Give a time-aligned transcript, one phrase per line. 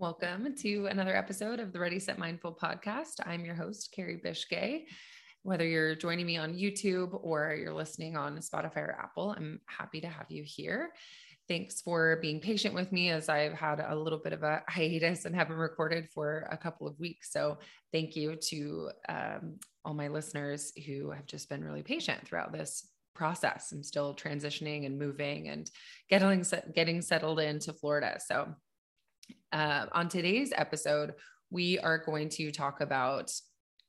[0.00, 3.14] Welcome to another episode of the Ready Set Mindful podcast.
[3.26, 4.84] I'm your host, Carrie Bishgay.
[5.42, 10.00] Whether you're joining me on YouTube or you're listening on Spotify or Apple, I'm happy
[10.02, 10.90] to have you here.
[11.48, 15.24] Thanks for being patient with me as I've had a little bit of a hiatus
[15.24, 17.32] and haven't recorded for a couple of weeks.
[17.32, 17.58] So,
[17.92, 22.86] thank you to um, all my listeners who have just been really patient throughout this
[23.16, 23.72] process.
[23.72, 25.68] I'm still transitioning and moving and
[26.08, 28.20] getting getting settled into Florida.
[28.24, 28.54] So,
[29.52, 31.14] uh, on today's episode,
[31.50, 33.32] we are going to talk about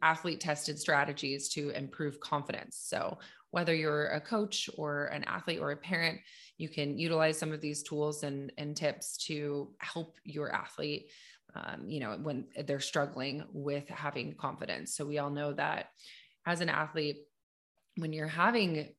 [0.02, 2.80] athlete tested strategies to improve confidence.
[2.82, 3.20] So,
[3.52, 6.20] whether you're a coach or an athlete or a parent,
[6.58, 11.10] you can utilize some of these tools and, and tips to help your athlete,
[11.56, 14.96] um, you know, when they're struggling with having confidence.
[14.96, 15.90] So, we all know that
[16.46, 17.18] as an athlete,
[17.98, 18.90] when you're having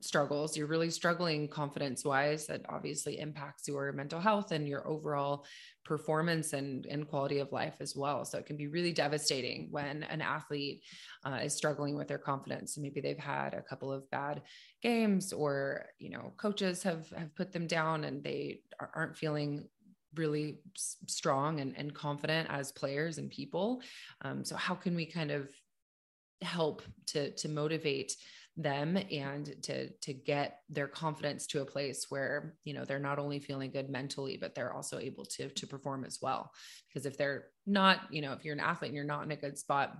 [0.00, 5.44] struggles, you're really struggling confidence wise, that obviously impacts your mental health and your overall
[5.84, 8.24] performance and, and quality of life as well.
[8.24, 10.82] So it can be really devastating when an athlete
[11.24, 12.78] uh, is struggling with their confidence.
[12.78, 14.42] maybe they've had a couple of bad
[14.82, 18.60] games or, you know, coaches have, have put them down and they
[18.94, 19.68] aren't feeling
[20.14, 20.58] really
[21.06, 23.82] strong and, and confident as players and people.
[24.22, 25.50] Um, so how can we kind of
[26.42, 28.16] help to, to motivate
[28.56, 33.18] them and to to get their confidence to a place where you know they're not
[33.18, 36.52] only feeling good mentally but they're also able to to perform as well.
[36.88, 39.36] Because if they're not you know if you're an athlete and you're not in a
[39.36, 39.96] good spot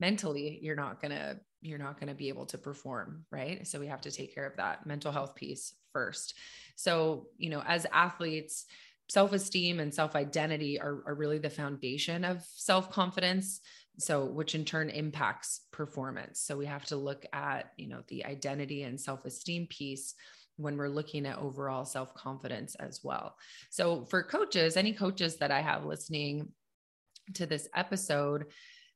[0.00, 3.66] mentally you're not going to you're not going to be able to perform right?
[3.66, 6.34] So we have to take care of that mental health piece first.
[6.76, 8.64] So you know as athletes
[9.08, 13.60] self-esteem and self-identity are, are really the foundation of self-confidence.
[13.98, 16.40] So which in turn impacts performance.
[16.40, 20.14] So we have to look at you know the identity and self-esteem piece
[20.56, 23.36] when we're looking at overall self-confidence as well.
[23.70, 26.48] So for coaches any coaches that i have listening
[27.34, 28.46] to this episode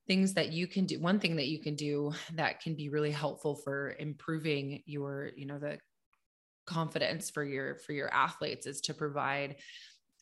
[0.06, 3.10] things that you can do one thing that you can do that can be really
[3.10, 5.78] helpful for improving your you know the
[6.66, 9.56] confidence for your for your athletes is to provide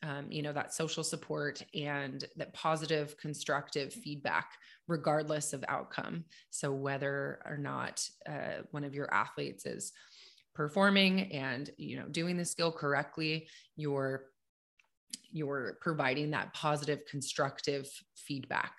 [0.03, 4.51] um, you know that social support and that positive constructive feedback
[4.87, 6.23] regardless of outcome.
[6.49, 9.93] So whether or not uh, one of your athletes is
[10.53, 14.25] performing and you know doing the skill correctly you're
[15.31, 18.73] you're providing that positive constructive feedback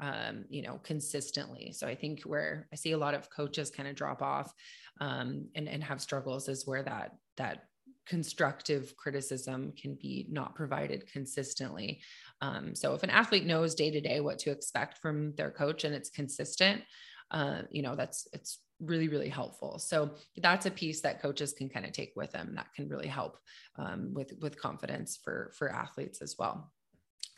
[0.00, 1.72] um, you know consistently.
[1.72, 4.52] So i think where i see a lot of coaches kind of drop off
[5.00, 7.67] um, and and have struggles is where that that
[8.08, 12.00] constructive criticism can be not provided consistently.
[12.40, 15.84] Um, so if an athlete knows day to day what to expect from their coach
[15.84, 16.82] and it's consistent,
[17.30, 19.78] uh, you know, that's it's really really helpful.
[19.78, 23.08] So that's a piece that coaches can kind of take with them that can really
[23.08, 23.36] help
[23.76, 26.72] um, with with confidence for for athletes as well.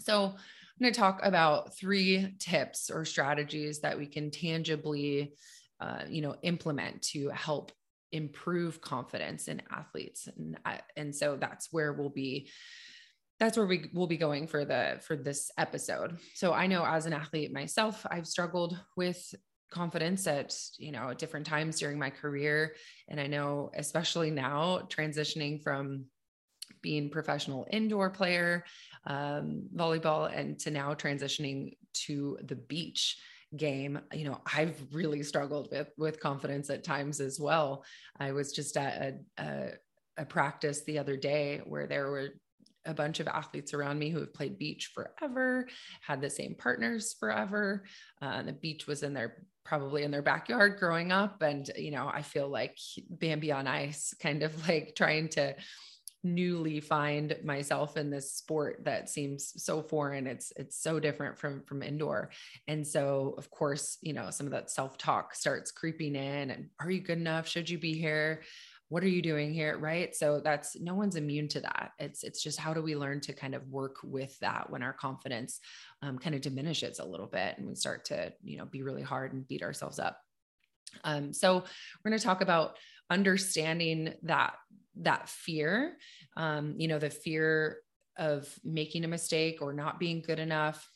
[0.01, 5.35] So I'm going to talk about three tips or strategies that we can tangibly,
[5.81, 7.73] uh, you know, implement to help
[8.13, 10.29] improve confidence in athletes.
[10.37, 10.59] And
[10.97, 12.51] and so that's where we'll be
[13.39, 16.19] that's where we will be going for the for this episode.
[16.35, 19.35] So i know as an athlete myself i've struggled with
[19.71, 22.75] confidence at you know at different times during my career.
[23.09, 26.07] And i know especially now transitioning from
[26.83, 28.65] being professional indoor player
[29.07, 33.19] um, volleyball and to now transitioning to the beach
[33.57, 37.85] game you know i've really struggled with with confidence at times as well
[38.19, 39.71] i was just at a, a,
[40.19, 42.31] a practice the other day where there were
[42.87, 45.69] a bunch of athletes around me who have played beach forever,
[46.01, 47.85] had the same partners forever.
[48.23, 51.43] Uh, the beach was in their probably in their backyard growing up.
[51.43, 52.79] And, you know, I feel like
[53.09, 55.55] Bambi on ice, kind of like trying to
[56.23, 60.27] newly find myself in this sport that seems so foreign.
[60.27, 62.31] It's it's so different from from indoor.
[62.69, 66.91] And so of course you know some of that self-talk starts creeping in and are
[66.91, 67.49] you good enough?
[67.49, 68.43] Should you be here?
[68.89, 69.79] What are you doing here?
[69.79, 70.15] Right?
[70.15, 71.93] So that's no one's immune to that.
[71.99, 74.93] It's it's just how do we learn to kind of work with that when our
[74.93, 75.61] confidence
[76.03, 79.03] um, kind of diminishes a little bit and we start to you know be really
[79.03, 80.21] hard and beat ourselves up.
[81.05, 82.77] Um, so we're going to talk about
[83.11, 84.55] understanding that
[84.97, 85.97] that fear
[86.37, 87.79] um, you know the fear
[88.17, 90.89] of making a mistake or not being good enough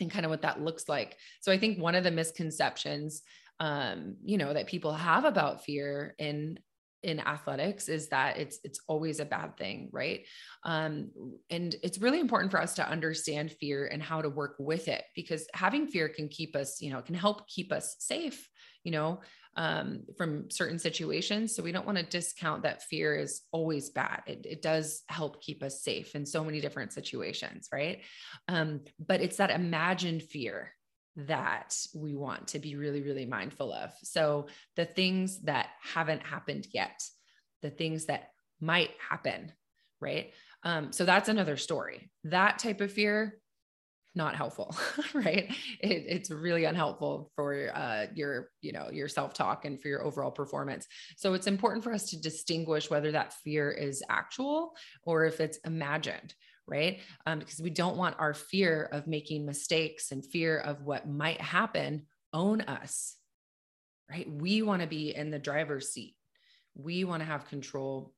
[0.00, 1.16] and kind of what that looks like.
[1.40, 3.22] So i think one of the misconceptions
[3.60, 6.58] um, you know that people have about fear in
[7.02, 10.26] in athletics is that it's it's always a bad thing right?
[10.64, 11.10] Um,
[11.50, 15.04] and it's really important for us to understand fear and how to work with it
[15.14, 18.48] because having fear can keep us you know can help keep us safe
[18.84, 19.20] you know
[19.56, 21.54] um, from certain situations.
[21.54, 24.22] So we don't want to discount that fear is always bad.
[24.26, 28.00] It, it does help keep us safe in so many different situations right?
[28.48, 30.72] Um, but it's that imagined fear
[31.16, 33.92] that we want to be really, really mindful of.
[34.02, 37.02] So, the things that haven't happened yet,
[37.60, 38.30] the things that
[38.60, 39.52] might happen,
[40.00, 40.32] right?
[40.62, 42.10] Um, so, that's another story.
[42.24, 43.38] That type of fear,
[44.14, 44.74] not helpful,
[45.14, 45.50] right?
[45.80, 50.30] It, it's really unhelpful for uh, your, you know, your self-talk and for your overall
[50.30, 50.86] performance.
[51.16, 54.74] So it's important for us to distinguish whether that fear is actual
[55.04, 56.34] or if it's imagined,
[56.66, 57.00] right?
[57.26, 61.40] Um, because we don't want our fear of making mistakes and fear of what might
[61.40, 63.16] happen own us,
[64.10, 64.30] right?
[64.30, 66.14] We want to be in the driver's seat.
[66.74, 68.12] We want to have control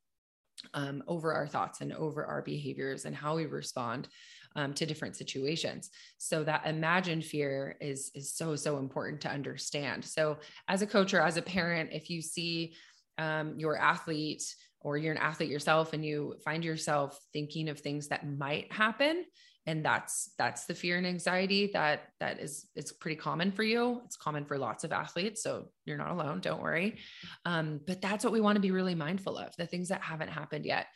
[0.73, 4.09] um, over our thoughts and over our behaviors and how we respond
[4.57, 5.91] um, to different situations.
[6.19, 10.05] So that imagined fear is is so so important to understand.
[10.05, 10.39] So
[10.69, 12.75] as a coach or as a parent, if you see
[13.19, 14.45] um, your athlete
[14.85, 19.25] or you're an athlete yourself and you find yourself thinking of things that might happen
[19.67, 24.03] and that's that's the fear and anxiety that that is it's pretty common for you.
[24.05, 26.99] It's common for lots of athletes so you're not alone don't worry.
[27.45, 30.29] Um, but that's what we want to be really mindful of the things that haven't
[30.29, 30.87] happened yet.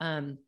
[0.00, 0.38] Um,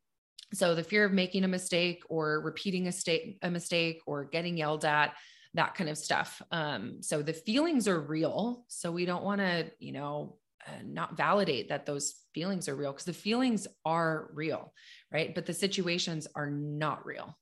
[0.54, 4.56] so the fear of making a mistake or repeating a state a mistake or getting
[4.56, 5.12] yelled at
[5.54, 6.40] that kind of stuff.
[6.50, 10.38] Um, so the feelings are real so we don't want to you know
[10.84, 14.72] not validate that those feelings are real because the feelings are real
[15.12, 15.34] right?
[15.34, 17.36] But the situations are not real.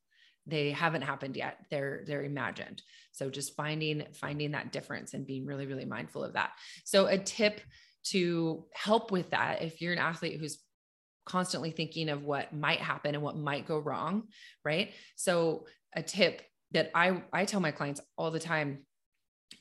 [0.46, 1.58] They haven't happened yet.
[1.70, 2.82] They're they're imagined.
[3.12, 6.52] So just finding finding that difference and being really really mindful of that.
[6.84, 7.60] So a tip
[8.08, 10.58] to help with that if you're an athlete who's
[11.24, 14.24] constantly thinking of what might happen and what might go wrong
[14.64, 14.90] right?
[15.16, 15.66] So
[15.96, 16.42] a tip
[16.72, 18.84] that i i tell my clients all the time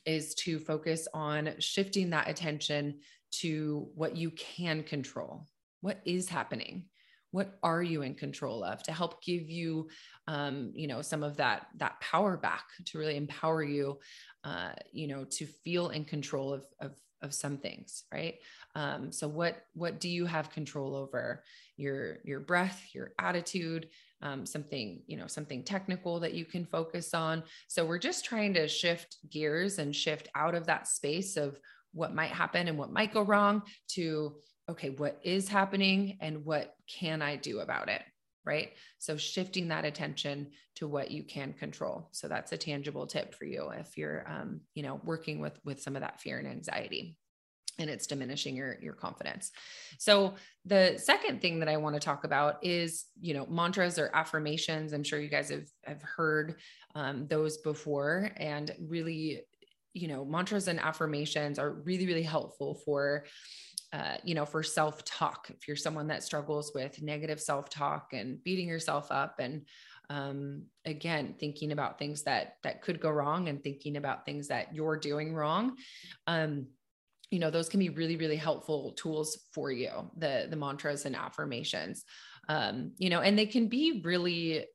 [0.06, 3.00] is to focus on shifting that attention
[3.41, 5.47] to what you can control.
[5.81, 6.85] What is happening?
[7.31, 9.89] What are you in control of to help give you,
[10.27, 14.00] um, you know, some of that that power back to really empower you,
[14.44, 16.94] uh, you know, to feel in control of of
[17.24, 18.35] of some things, right?
[18.75, 21.44] Um, so what what do you have control over?
[21.75, 23.89] Your your breath, your attitude,
[24.21, 27.44] um, something you know something technical that you can focus on.
[27.68, 31.59] So we're just trying to shift gears and shift out of that space of
[31.94, 34.36] what might happen and what might go wrong to
[34.69, 38.01] okay what is happening and what can i do about it
[38.45, 38.72] right?
[39.00, 42.10] So shifting that attention to what you can control.
[42.12, 45.81] So that's a tangible tip for you if you're um, you know working with with
[45.81, 47.18] some of that fear and anxiety
[47.80, 49.51] and it's diminishing your your confidence.
[49.98, 50.36] So
[50.66, 54.94] the second thing that i want to talk about is you know mantras or affirmations.
[54.94, 56.56] I'm sure you guys have have heard
[56.95, 59.42] um, those before and really
[59.94, 63.25] you know mantras and affirmations are really really helpful for
[63.94, 68.10] uh, you know for self talk if you're someone that struggles with negative self talk
[68.13, 69.66] and beating yourself up and
[70.10, 74.74] um, again thinking about things that that could go wrong and thinking about things that
[74.74, 75.75] you're doing wrong
[76.28, 76.68] um,
[77.34, 81.16] you know those can be really really helpful tools for you the the mantras and
[81.16, 82.06] affirmations.
[82.48, 84.66] Um, you know and they can be really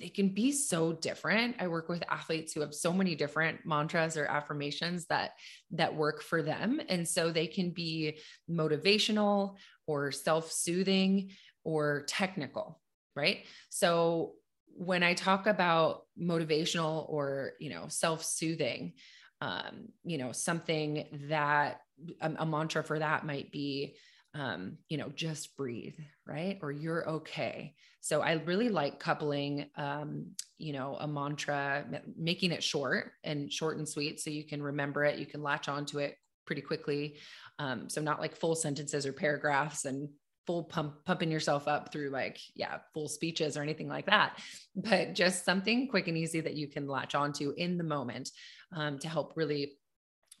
[0.00, 4.16] they can be so different i work with athletes who have so many different mantras
[4.16, 5.32] or affirmations that
[5.70, 8.18] that work for them and so they can be
[8.50, 9.56] motivational
[9.86, 11.30] or self-soothing
[11.64, 12.80] or technical
[13.16, 14.34] right so
[14.76, 18.92] when i talk about motivational or you know self-soothing
[19.40, 21.80] um, you know something that
[22.20, 23.96] a, a mantra for that might be
[24.34, 26.58] um, you know, just breathe, right?
[26.60, 27.74] Or you're okay.
[28.04, 30.26] So I really like coupling, um,
[30.58, 31.86] you know, a mantra,
[32.18, 35.70] making it short and short and sweet so you can remember it, you can latch
[35.70, 37.16] onto it pretty quickly.
[37.58, 40.10] Um, so not like full sentences or paragraphs and
[40.46, 44.38] full pump pumping yourself up through like yeah full speeches or anything like that
[44.76, 48.30] but just something quick and easy that you can latch onto in the moment
[48.76, 49.72] um, to help really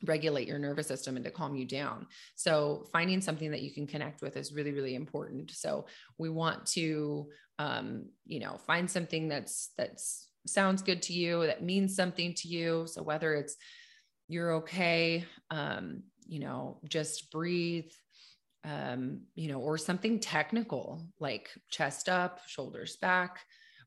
[0.04, 2.06] regulate your nervous system and to calm you down.
[2.34, 5.50] So finding something that you can connect with is really, really important.
[5.50, 5.86] So
[6.18, 11.62] we want to, um, you know, find something that's, that's sounds good to you, that
[11.62, 12.86] means something to you.
[12.86, 13.56] So whether it's
[14.28, 17.90] you're okay, um, you know, just breathe,
[18.64, 23.40] um, you know, or something technical like chest up, shoulders back,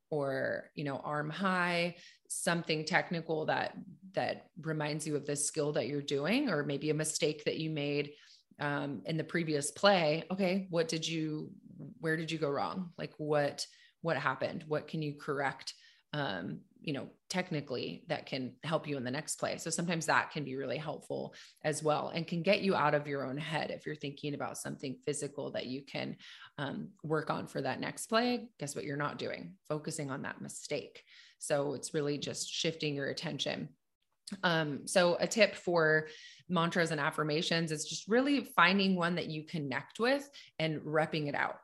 [0.10, 1.96] or, you know, arm high,
[2.30, 3.76] something technical that
[4.14, 7.70] that reminds you of the skill that you're doing or maybe a mistake that you
[7.70, 8.12] made
[8.60, 10.24] um, in the previous play.
[10.32, 11.52] Okay what did you
[12.00, 12.90] where did you go wrong?
[12.98, 13.66] Like what
[14.02, 14.64] what happened?
[14.68, 15.74] What can you correct?
[16.14, 20.32] Um, you know technically that can help you in the next play so sometimes that
[20.32, 23.72] can be really helpful as well and can get you out of your own head
[23.72, 26.16] if you're thinking about something physical that you can
[26.58, 28.50] um, work on for that next play.
[28.60, 29.54] Guess what you're not doing?
[29.68, 31.04] Focusing on that mistake.
[31.40, 33.70] So it's really just shifting your attention.
[34.44, 36.08] Um, so a tip for
[36.50, 40.30] mantras and affirmations is just really finding one that you connect with
[40.60, 41.60] and repping it out.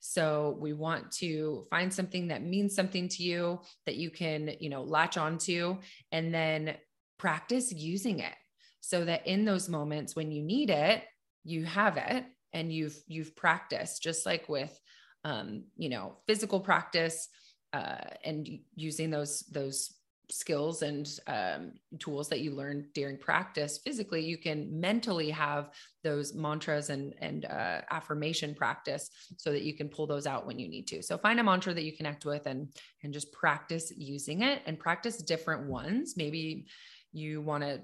[0.00, 4.70] So we want to find something that means something to you that you can, you
[4.70, 5.78] know, latch onto
[6.12, 6.76] and then
[7.18, 8.34] practice using it
[8.80, 11.02] so that in those moments when you need it,
[11.44, 14.78] you have it and you've you've practiced just like with
[15.24, 17.28] um, you know, physical practice
[17.72, 19.92] uh, and using those those
[20.30, 25.70] skills and um, tools that you learn during practice physically you can mentally have
[26.04, 30.58] those mantras and and uh, affirmation practice so that you can pull those out when
[30.58, 31.02] you need to.
[31.02, 32.68] So find a mantra that you connect with and
[33.02, 36.14] and just practice using it and practice different ones.
[36.16, 36.66] Maybe
[37.12, 37.80] you want to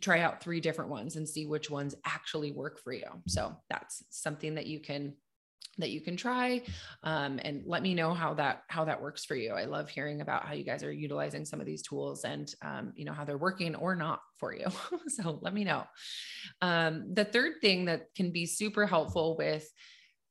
[0.00, 3.06] try out three different ones and see which ones actually work for you.
[3.26, 5.14] So that's something that you can
[5.78, 6.62] that you can try
[7.02, 9.52] um, and let me know how that how that works for you.
[9.52, 12.92] I love hearing about how you guys are utilizing some of these tools and um,
[12.96, 14.66] you know how they're working or not for you.
[15.08, 15.84] So let me know.
[16.60, 19.68] Um, the third thing that can be super helpful with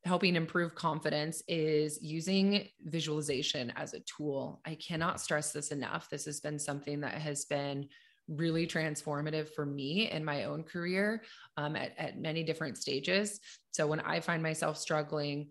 [0.06, 4.62] helping improve confidence is using visualization as a tool.
[4.66, 6.10] I cannot stress this enough.
[6.10, 7.88] This has been something that has been
[8.28, 11.24] really transformative for me in my own career
[11.58, 13.40] um, at, at many different stages.
[13.72, 15.50] So when I find myself struggling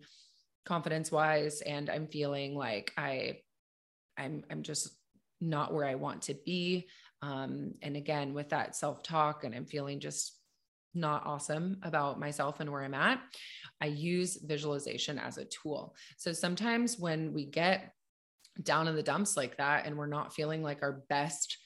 [0.65, 3.39] confidence wise and I'm feeling like I,
[4.17, 4.89] I'm, I'm just
[5.41, 6.87] not where I want to be.
[7.21, 10.37] Um, and again, with that self talk and I'm feeling just
[10.93, 13.19] not awesome about myself and where I'm at,
[13.81, 15.95] I use visualization as a tool.
[16.17, 17.93] So sometimes when we get
[18.61, 21.57] down in the dumps like that and we're not feeling like our best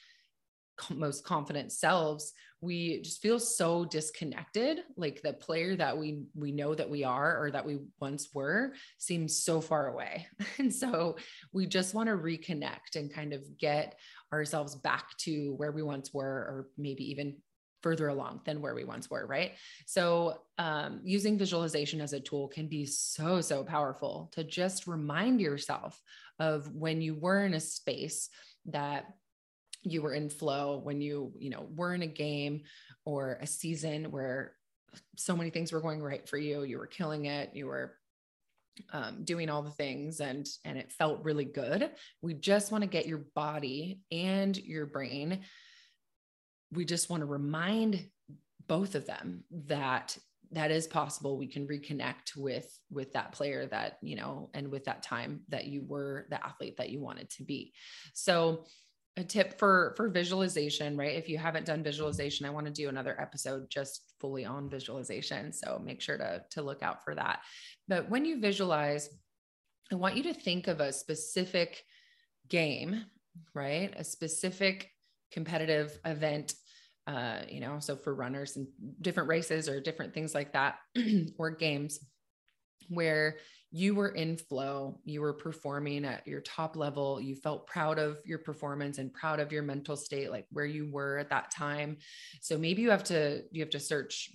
[0.90, 4.80] most confident selves we just feel so disconnected.
[4.96, 8.72] Like the player that we we know that we are or that we once were
[8.98, 10.26] seems so far away.
[10.58, 11.16] And so
[11.52, 13.98] we just want to reconnect and kind of get
[14.32, 17.36] ourselves back to where we once were or maybe even
[17.80, 19.52] further along than where we once were right?
[19.86, 25.40] So um, using visualization as a tool can be so so powerful to just remind
[25.40, 26.00] yourself
[26.40, 28.30] of when you were in a space
[28.66, 29.06] that
[29.92, 32.62] you were in flow when you you know were in a game
[33.04, 34.54] or a season where
[35.16, 37.94] so many things were going right for you you were killing it you were
[38.92, 41.90] um, doing all the things and and it felt really good.
[42.22, 45.40] We just want to get your body and your brain
[46.72, 48.04] we just want to remind
[48.66, 50.16] both of them that
[50.52, 51.36] that is possible.
[51.36, 55.66] We can reconnect with with that player that you know and with that time that
[55.66, 57.72] you were the athlete that you wanted to be.
[58.14, 58.64] So
[59.18, 61.16] a tip for for visualization right?
[61.16, 65.52] If you haven't done visualization i want to do another episode just fully on visualization
[65.52, 67.40] so make sure to to look out for that.
[67.86, 69.08] But when you visualize
[69.92, 71.82] i want you to think of a specific
[72.48, 73.04] game
[73.54, 73.92] right?
[73.96, 74.90] A specific
[75.30, 76.54] competitive event
[77.06, 78.66] uh, you know so for runners and
[79.00, 80.76] different races or different things like that
[81.38, 82.00] or games
[82.88, 83.36] where
[83.70, 88.18] you were in flow, you were performing at your top level, you felt proud of
[88.24, 91.98] your performance and proud of your mental state, like where you were at that time.
[92.40, 94.30] So maybe you have to, you have to search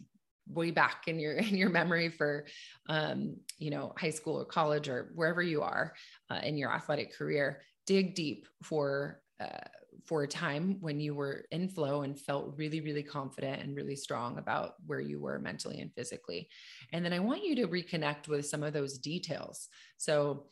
[0.48, 2.46] way back in your in your memory for
[2.90, 5.94] um, you know high school or college or wherever you are
[6.30, 9.68] uh, in your athletic career dig deep for uh,
[10.06, 13.96] for a time when you were in flow and felt really, really confident and really
[13.96, 16.50] strong about where you were mentally and physically.
[16.92, 19.70] And then I want you to reconnect with some of those details.
[19.98, 20.46] So,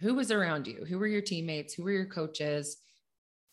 [0.00, 0.84] who was around you?
[0.88, 1.74] Who were your teammates?
[1.74, 2.78] Who were your coaches?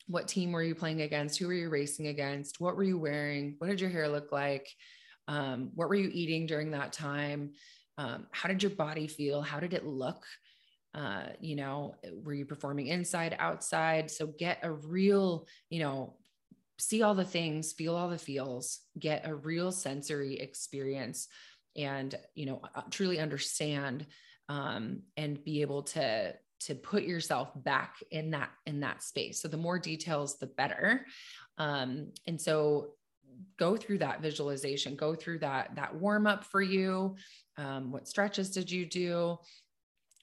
[0.07, 1.37] What team were you playing against?
[1.37, 2.59] Who were you racing against?
[2.59, 3.55] What were you wearing?
[3.59, 4.67] What did your hair look like?
[5.27, 7.51] Um, what were you eating during that time?
[7.97, 9.41] Um, how did your body feel?
[9.41, 10.25] How did it look?
[10.93, 14.11] Uh, you know, were you performing inside, outside?
[14.11, 16.17] So get a real, you know,
[16.79, 21.27] see all the things, feel all the feels, get a real sensory experience
[21.77, 24.05] and, you know, uh, truly understand
[24.49, 29.41] um, and be able to to put yourself back in that in that space.
[29.41, 31.05] So the more details the better.
[31.57, 32.93] Um, and so
[33.57, 37.15] go through that visualization go through that that warm up for you.
[37.57, 39.37] Um, what stretches did you do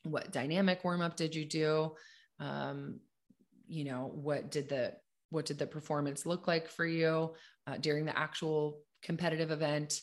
[0.08, 1.92] what dynamic warm up did you do
[2.40, 3.00] um,
[3.66, 4.92] you know what did the
[5.30, 7.34] what did the performance look like for you
[7.66, 10.00] uh, during the actual competitive event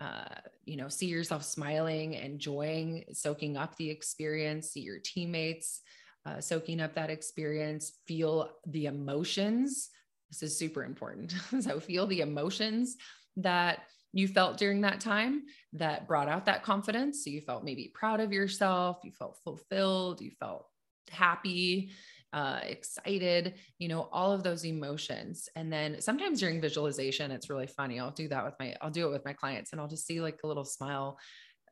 [0.00, 0.34] uh,
[0.64, 5.80] you know, see yourself smiling, enjoying, soaking up the experience, see your teammates
[6.26, 9.88] uh, soaking up that experience, feel the emotions.
[10.30, 11.32] This is super important.
[11.60, 12.96] so, feel the emotions
[13.36, 13.80] that
[14.12, 15.42] you felt during that time
[15.74, 17.24] that brought out that confidence.
[17.24, 20.66] So, you felt maybe proud of yourself, you felt fulfilled, you felt
[21.10, 21.90] happy,
[22.32, 25.48] uh, excited, you know, all of those emotions.
[25.56, 27.98] And then sometimes during visualization, it's really funny.
[27.98, 30.20] I'll do that with my, I'll do it with my clients and I'll just see
[30.20, 31.18] like a little smile,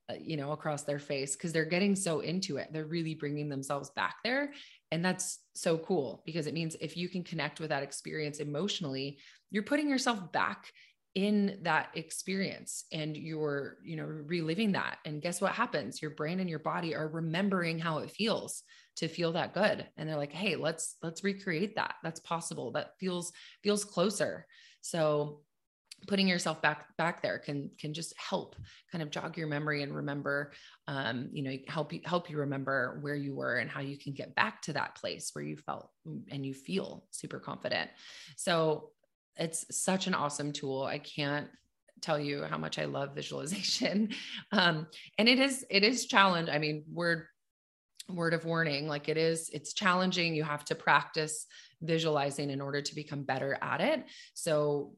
[0.09, 2.69] uh, you know, across their face because they're getting so into it.
[2.73, 4.53] They're really bringing themselves back there.
[4.91, 9.19] And that's so cool because it means if you can connect with that experience emotionally,
[9.51, 10.73] you're putting yourself back
[11.17, 14.99] in that experience and you're you know reliving that.
[15.07, 16.03] And guess what happens?
[16.03, 18.63] Your brain and your body are remembering how it feels
[18.97, 19.87] to feel that good.
[19.97, 21.95] And they're like hey let's let's recreate that.
[22.03, 22.71] That's possible.
[22.73, 23.33] That feels
[23.63, 24.47] feels closer.
[24.83, 25.41] So
[26.07, 28.55] putting yourself back back there can can just help
[28.93, 30.53] kind of jog your memory and remember
[30.87, 34.13] um, you know help you help you remember where you were and how you can
[34.13, 35.91] get back to that place where you felt
[36.31, 37.89] and you feel super confident.
[38.37, 38.91] So
[39.37, 40.83] it's such an awesome tool.
[40.83, 41.49] I can't
[42.01, 44.11] tell you how much I love visualization.
[44.53, 44.87] Um,
[45.19, 46.49] and it is, it is challenge.
[46.49, 47.27] I mean, word,
[48.09, 50.35] word of warning, like it is, it's challenging.
[50.35, 51.47] You have to practice
[51.83, 54.05] visualizing in order to become better at it.
[54.35, 54.95] So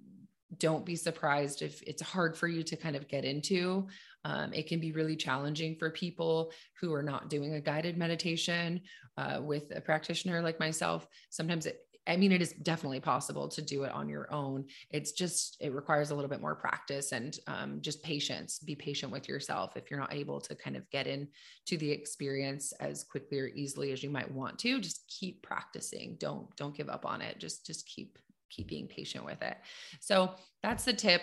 [0.58, 3.86] don't be surprised if it's hard for you to kind of get into.
[4.24, 8.82] Um, it can be really challenging for people who are not doing a guided meditation
[9.16, 11.06] uh, with a practitioner like myself.
[11.30, 14.64] Sometimes it, I mean, it is definitely possible to do it on your own.
[14.90, 18.58] It's just, it requires a little bit more practice and um, just patience.
[18.58, 22.72] Be patient with yourself if you're not able to kind of get into the experience
[22.80, 24.80] as quickly or easily as you might want to.
[24.80, 26.16] Just keep practicing.
[26.18, 27.38] Don't don't give up on it.
[27.38, 28.18] Just just keep
[28.50, 29.56] keep being patient with it.
[30.00, 31.22] So that's the tip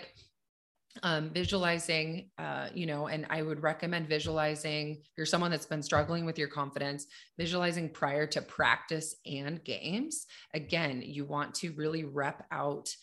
[1.02, 4.98] um, visualizing, uh, you know, and I would recommend visualizing.
[5.02, 7.06] If you're someone that's been struggling with your confidence,
[7.38, 10.26] visualizing prior to practice and games.
[10.54, 12.94] Again, you want to really rep out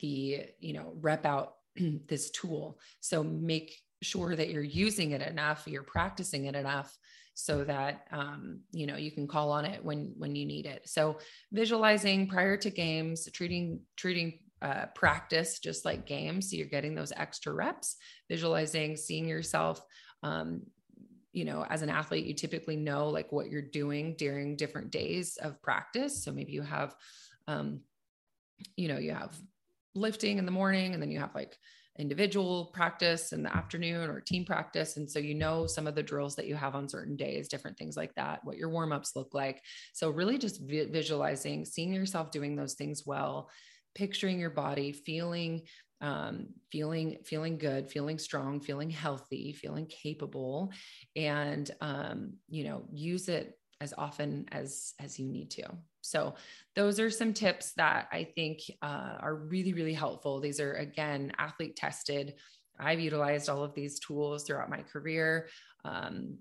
[0.00, 1.54] the, you know, rep out
[2.08, 2.78] this tool.
[3.00, 6.96] So make sure that you're using it enough, you're practicing it enough
[7.40, 10.82] so that um, you know you can call on it when when you need it
[10.88, 11.18] so
[11.52, 16.50] visualizing prior to games treating treating uh, practice just like games.
[16.50, 17.96] So you're getting those extra reps,
[18.28, 19.82] visualizing, seeing yourself.
[20.22, 20.62] Um,
[21.32, 25.36] you know, as an athlete, you typically know like what you're doing during different days
[25.36, 26.24] of practice.
[26.24, 26.94] So maybe you have,
[27.46, 27.80] um,
[28.76, 29.38] you know, you have
[29.94, 31.56] lifting in the morning and then you have like
[31.98, 34.96] individual practice in the afternoon or team practice.
[34.96, 37.76] And so you know some of the drills that you have on certain days, different
[37.76, 39.62] things like that, what your warm ups look like.
[39.92, 43.50] So, really just vi- visualizing, seeing yourself doing those things well,
[43.98, 45.62] picturing your body feeling
[46.00, 50.70] um, feeling feeling good feeling strong feeling healthy feeling capable.
[51.16, 55.64] And um, you know use it as often as as you need to.
[56.00, 56.36] So
[56.76, 60.40] those are some tips that i think uh, are really really helpful.
[60.40, 62.34] These are again athlete tested.
[62.78, 65.48] I've utilized all of these tools throughout my career.
[65.84, 66.38] Um,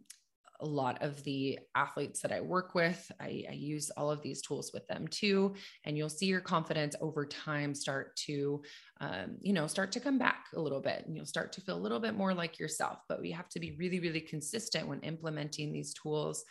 [0.59, 4.41] a lot of the athletes that I work with, I, I, use all of these
[4.41, 5.53] tools with them too.
[5.85, 8.61] And you'll see your confidence over time start to,
[8.99, 11.77] um, you know, start to come back a little bit and you'll start to feel
[11.77, 12.99] a little bit more like yourself.
[13.07, 16.43] But we have to be really, really consistent when implementing these tools.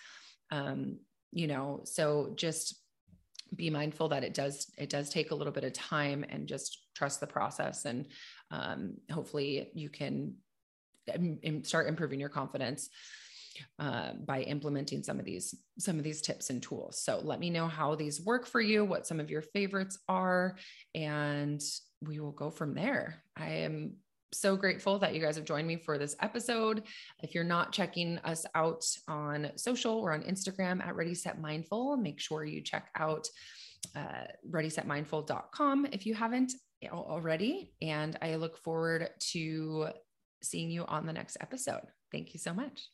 [0.50, 0.98] Um,
[1.32, 2.76] you know, so just
[3.54, 6.86] be mindful that it does it does take a little bit of time and just
[6.96, 8.06] trust the process and
[8.50, 10.34] um, hopefully you can
[11.62, 12.88] start improving your confidence
[13.78, 17.50] uh, by implementing some of these some of these tips and tools so let me
[17.50, 20.56] know how these work for you what some of your favorites are
[20.94, 21.62] and
[22.02, 23.96] we will go from there i am
[24.32, 26.82] so grateful that you guys have joined me for this episode.
[27.22, 31.96] If you're not checking us out on social, we're on Instagram at Ready Set Mindful.
[31.96, 33.28] Make sure you check out
[33.94, 36.52] uh, readysetmindful.com if you haven't
[36.92, 37.72] already.
[37.80, 39.88] And I look forward to
[40.42, 41.86] seeing you on the next episode.
[42.12, 42.88] Thank you so much.